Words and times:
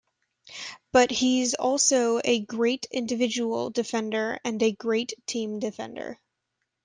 But 0.91 1.11
he's 1.11 1.53
also 1.53 2.21
a 2.25 2.39
great 2.39 2.87
individual 2.89 3.69
defender 3.69 4.39
and 4.43 4.59
a 4.63 4.71
great 4.71 5.13
team 5.27 5.59
defender. 5.59 6.19